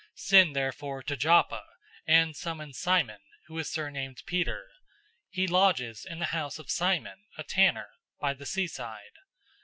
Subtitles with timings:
[0.15, 1.63] 010:032 Send therefore to Joppa,
[2.07, 4.65] and summon Simon, who is surnamed Peter.
[5.29, 9.13] He lodges in the house of Simon a tanner, by the seaside.